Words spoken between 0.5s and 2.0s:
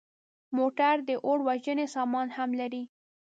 موټر د اور وژنې